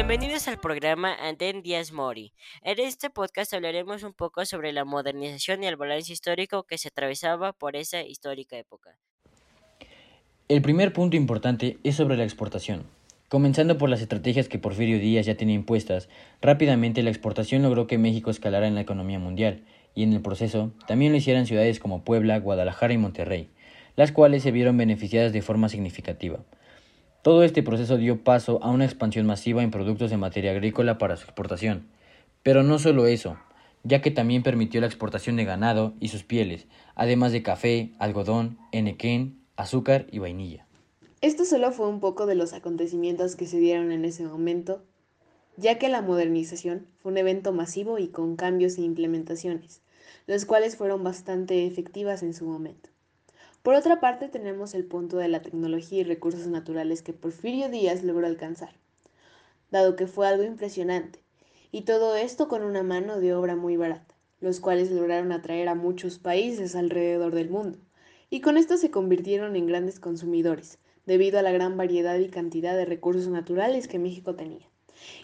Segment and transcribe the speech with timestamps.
[0.00, 2.32] Bienvenidos al programa Anden Díaz Mori.
[2.62, 6.88] En este podcast hablaremos un poco sobre la modernización y el balance histórico que se
[6.88, 8.96] atravesaba por esa histórica época.
[10.48, 12.86] El primer punto importante es sobre la exportación.
[13.28, 16.08] Comenzando por las estrategias que Porfirio Díaz ya tenía impuestas,
[16.40, 20.72] rápidamente la exportación logró que México escalara en la economía mundial, y en el proceso
[20.86, 23.50] también lo hicieran ciudades como Puebla, Guadalajara y Monterrey,
[23.96, 26.40] las cuales se vieron beneficiadas de forma significativa.
[27.22, 31.18] Todo este proceso dio paso a una expansión masiva en productos de materia agrícola para
[31.18, 31.86] su exportación.
[32.42, 33.36] Pero no solo eso,
[33.84, 38.56] ya que también permitió la exportación de ganado y sus pieles, además de café, algodón,
[38.72, 40.66] enequén, azúcar y vainilla.
[41.20, 44.82] Esto solo fue un poco de los acontecimientos que se dieron en ese momento,
[45.58, 49.82] ya que la modernización fue un evento masivo y con cambios e implementaciones,
[50.26, 52.89] los cuales fueron bastante efectivas en su momento.
[53.62, 58.02] Por otra parte, tenemos el punto de la tecnología y recursos naturales que Porfirio Díaz
[58.02, 58.70] logró alcanzar,
[59.70, 61.22] dado que fue algo impresionante,
[61.70, 65.74] y todo esto con una mano de obra muy barata, los cuales lograron atraer a
[65.74, 67.78] muchos países alrededor del mundo,
[68.30, 72.74] y con esto se convirtieron en grandes consumidores, debido a la gran variedad y cantidad
[72.74, 74.69] de recursos naturales que México tenía.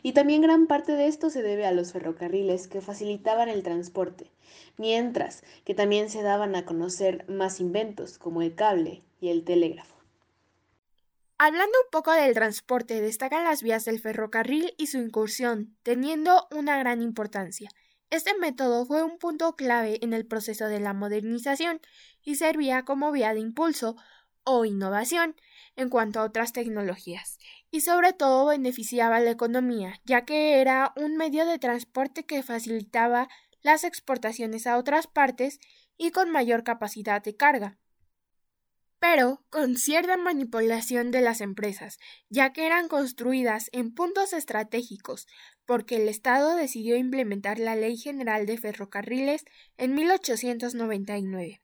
[0.03, 4.31] Y también gran parte de esto se debe a los ferrocarriles que facilitaban el transporte,
[4.77, 9.97] mientras que también se daban a conocer más inventos como el cable y el telégrafo.
[11.39, 16.79] Hablando un poco del transporte, destacan las vías del ferrocarril y su incursión, teniendo una
[16.79, 17.69] gran importancia.
[18.09, 21.81] Este método fue un punto clave en el proceso de la modernización
[22.23, 23.97] y servía como vía de impulso
[24.45, 25.35] o innovación
[25.75, 27.39] en cuanto a otras tecnologías,
[27.77, 32.43] y sobre todo beneficiaba a la economía, ya que era un medio de transporte que
[32.43, 33.29] facilitaba
[33.61, 35.61] las exportaciones a otras partes
[35.99, 37.77] y con mayor capacidad de carga.
[38.99, 41.98] Pero con cierta manipulación de las empresas,
[42.31, 45.27] ya que eran construidas en puntos estratégicos,
[45.67, 49.45] porque el Estado decidió implementar la Ley General de Ferrocarriles
[49.77, 51.61] en 1899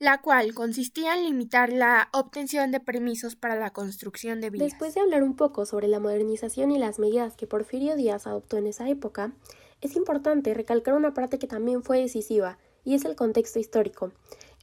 [0.00, 4.70] la cual consistía en limitar la obtención de permisos para la construcción de vías.
[4.70, 8.56] Después de hablar un poco sobre la modernización y las medidas que Porfirio Díaz adoptó
[8.56, 9.34] en esa época,
[9.82, 14.12] es importante recalcar una parte que también fue decisiva, y es el contexto histórico,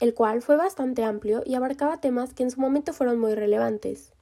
[0.00, 4.12] el cual fue bastante amplio y abarcaba temas que en su momento fueron muy relevantes.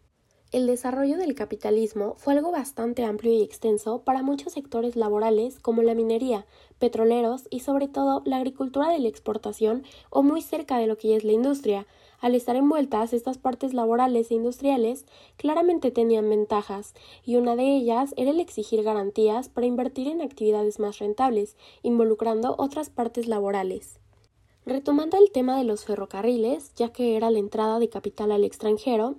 [0.56, 5.82] El desarrollo del capitalismo fue algo bastante amplio y extenso para muchos sectores laborales como
[5.82, 6.46] la minería,
[6.78, 11.14] petroleros y sobre todo la agricultura de la exportación o muy cerca de lo que
[11.14, 11.86] es la industria.
[12.22, 15.04] Al estar envueltas estas partes laborales e industriales
[15.36, 20.78] claramente tenían ventajas y una de ellas era el exigir garantías para invertir en actividades
[20.78, 24.00] más rentables, involucrando otras partes laborales.
[24.68, 29.14] Retomando el tema de los ferrocarriles, ya que era la entrada de capital al extranjero,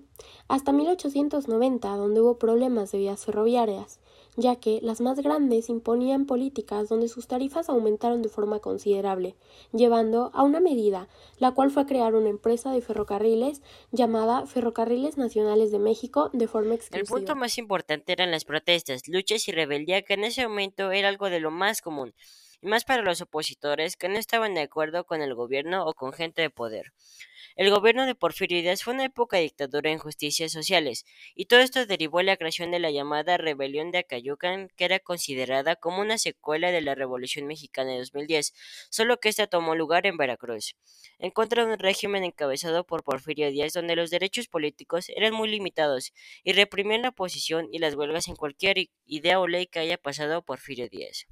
[0.49, 4.01] hasta 1890, donde hubo problemas de vías ferroviarias,
[4.35, 9.37] ya que las más grandes imponían políticas donde sus tarifas aumentaron de forma considerable,
[9.71, 11.07] llevando a una medida,
[11.39, 13.61] la cual fue crear una empresa de ferrocarriles
[13.93, 16.99] llamada Ferrocarriles Nacionales de México de forma exclusiva.
[16.99, 21.07] El punto más importante eran las protestas, luchas y rebeldía, que en ese momento era
[21.07, 22.13] algo de lo más común
[22.61, 26.13] y más para los opositores que no estaban de acuerdo con el gobierno o con
[26.13, 26.93] gente de poder.
[27.57, 31.59] El gobierno de Porfirio Díaz fue una época de dictadura e injusticias sociales, y todo
[31.59, 36.01] esto derivó en la creación de la llamada Rebelión de Acayucan, que era considerada como
[36.01, 38.53] una secuela de la Revolución Mexicana de 2010,
[38.91, 40.75] solo que esta tomó lugar en Veracruz,
[41.17, 45.49] en contra de un régimen encabezado por Porfirio Díaz donde los derechos políticos eran muy
[45.49, 46.13] limitados
[46.43, 50.43] y reprimían la oposición y las huelgas en cualquier idea o ley que haya pasado
[50.43, 51.25] Porfirio Díaz.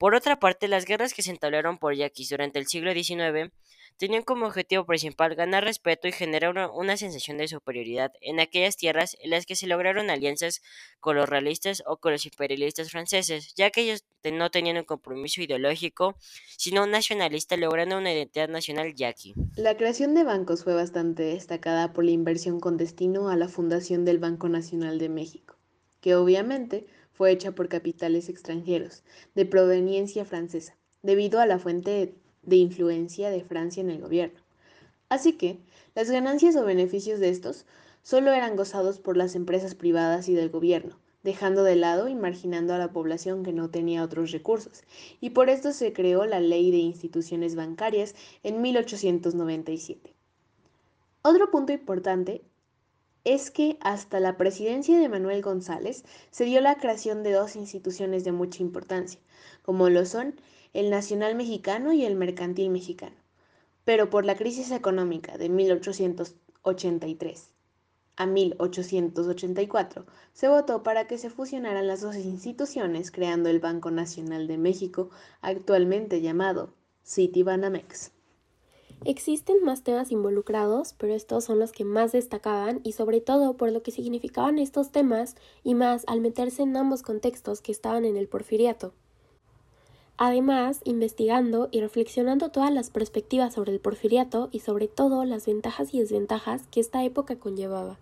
[0.00, 3.52] Por otra parte, las guerras que se entablaron por yaquis durante el siglo XIX
[3.98, 9.18] tenían como objetivo principal ganar respeto y generar una, sensación de superioridad en aquellas tierras
[9.20, 10.62] en las que se lograron alianzas
[11.00, 15.42] con los realistas o con los imperialistas franceses, ya que ellos no tenían un compromiso
[15.42, 16.16] ideológico,
[16.56, 19.34] sino nacionalista logrando una identidad nacional yaqui.
[19.54, 24.06] La creación de bancos fue bastante destacada por la inversión con destino a la fundación
[24.06, 25.58] del Banco Nacional de México,
[26.00, 26.86] que obviamente
[27.20, 29.02] fue hecha por capitales extranjeros
[29.34, 34.40] de proveniencia francesa, debido a la fuente de influencia de Francia en el gobierno.
[35.10, 35.58] Así que
[35.94, 37.66] las ganancias o beneficios de estos
[38.00, 42.72] solo eran gozados por las empresas privadas y del gobierno, dejando de lado y marginando
[42.72, 44.82] a la población que no tenía otros recursos,
[45.20, 50.14] y por esto se creó la Ley de Instituciones Bancarias en 1897.
[51.20, 52.40] Otro punto importante
[53.24, 58.24] es que hasta la presidencia de Manuel González se dio la creación de dos instituciones
[58.24, 59.20] de mucha importancia,
[59.62, 60.40] como lo son
[60.72, 63.16] el Nacional Mexicano y el Mercantil Mexicano.
[63.84, 67.48] Pero por la crisis económica de 1883
[68.16, 74.46] a 1884, se votó para que se fusionaran las dos instituciones creando el Banco Nacional
[74.46, 75.08] de México,
[75.40, 76.74] actualmente llamado
[77.04, 78.12] Citibanamex.
[79.04, 83.72] Existen más temas involucrados, pero estos son los que más destacaban y sobre todo por
[83.72, 88.18] lo que significaban estos temas y más al meterse en ambos contextos que estaban en
[88.18, 88.92] el porfiriato.
[90.18, 95.94] Además, investigando y reflexionando todas las perspectivas sobre el porfiriato y sobre todo las ventajas
[95.94, 97.98] y desventajas que esta época conllevaba.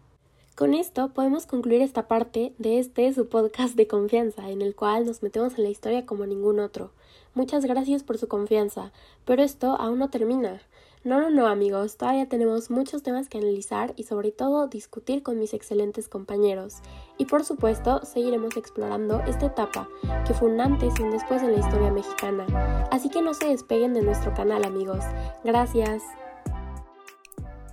[0.57, 5.07] Con esto podemos concluir esta parte de este su podcast de confianza, en el cual
[5.07, 6.91] nos metemos en la historia como ningún otro.
[7.35, 8.91] Muchas gracias por su confianza,
[9.25, 10.61] pero esto aún no termina.
[11.05, 15.39] No, no, no amigos, todavía tenemos muchos temas que analizar y sobre todo discutir con
[15.39, 16.77] mis excelentes compañeros.
[17.19, 19.89] Y por supuesto, seguiremos explorando esta etapa,
[20.27, 22.87] que fue un antes y un después en la historia mexicana.
[22.91, 25.05] Así que no se despeguen de nuestro canal amigos.
[25.45, 26.03] Gracias.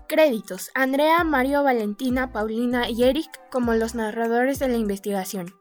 [0.08, 0.70] Créditos.
[0.76, 5.56] Andrea, Mario, Valentina, Paulina y Eric como los narradores de la investigación.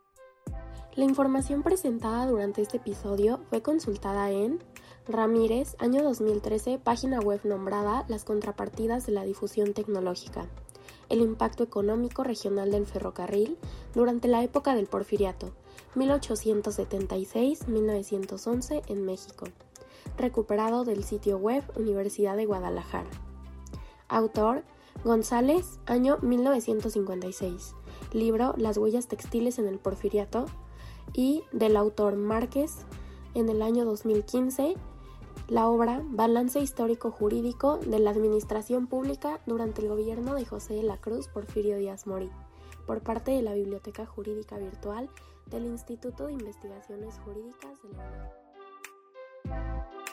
[0.96, 4.62] La información presentada durante este episodio fue consultada en
[5.06, 10.46] Ramírez, año 2013, página web nombrada Las contrapartidas de la difusión tecnológica.
[11.10, 13.58] El impacto económico regional del ferrocarril
[13.94, 15.52] durante la época del porfiriato,
[15.94, 19.44] 1876-1911 en México.
[20.16, 23.10] Recuperado del sitio web Universidad de Guadalajara.
[24.08, 24.64] Autor
[25.04, 27.74] González, año 1956.
[28.14, 30.46] Libro Las huellas textiles en el Porfiriato.
[31.12, 32.86] Y del autor Márquez,
[33.34, 34.76] en el año 2015,
[35.48, 40.82] la obra Balance Histórico Jurídico de la Administración Pública durante el gobierno de José de
[40.82, 42.30] la Cruz Porfirio Díaz Mori,
[42.86, 45.08] por parte de la Biblioteca Jurídica Virtual
[45.46, 48.04] del Instituto de Investigaciones Jurídicas de la
[49.44, 50.03] UNAM.